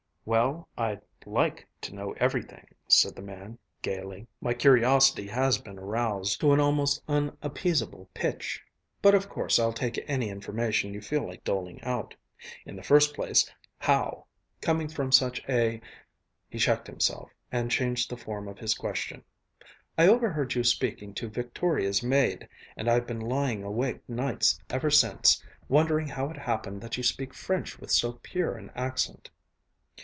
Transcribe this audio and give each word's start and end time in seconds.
"Well, 0.23 0.67
I'd 0.77 1.01
like 1.25 1.67
to 1.81 1.95
know 1.95 2.13
everything," 2.19 2.67
said 2.87 3.15
the 3.15 3.23
man 3.23 3.57
gaily. 3.81 4.27
"My 4.39 4.53
curiosity 4.53 5.25
has 5.27 5.57
been 5.57 5.79
aroused 5.79 6.39
to 6.41 6.53
an 6.53 6.59
almost 6.59 7.01
unappeasable 7.07 8.07
pitch. 8.13 8.61
But 9.01 9.15
of 9.15 9.27
course 9.27 9.57
I'll 9.57 9.73
take 9.73 10.05
any 10.07 10.29
information 10.29 10.93
you 10.93 11.01
feel 11.01 11.25
like 11.25 11.43
doling 11.43 11.81
out. 11.83 12.13
In 12.67 12.75
the 12.75 12.83
first 12.83 13.15
place, 13.15 13.51
how, 13.79 14.27
coming 14.61 14.87
from 14.89 15.11
such 15.11 15.41
a..." 15.49 15.81
He 16.51 16.59
checked 16.59 16.85
himself 16.85 17.31
and 17.51 17.71
changed 17.71 18.11
the 18.11 18.15
form 18.15 18.47
of 18.47 18.59
his 18.59 18.75
question: 18.75 19.23
"I 19.97 20.07
overheard 20.07 20.53
you 20.53 20.63
speaking 20.63 21.15
to 21.15 21.29
Victoria's 21.29 22.03
maid, 22.03 22.47
and 22.77 22.87
I've 22.87 23.07
been 23.07 23.21
lying 23.21 23.63
awake 23.63 24.07
nights 24.07 24.61
ever 24.69 24.91
since, 24.91 25.43
wondering 25.67 26.09
how 26.09 26.29
it 26.29 26.37
happened 26.37 26.79
that 26.81 26.95
you 26.95 27.01
speak 27.01 27.33
French 27.33 27.79
with 27.79 27.89
so 27.89 28.19
pure 28.21 28.55
an 28.55 28.69
accent." 28.75 29.31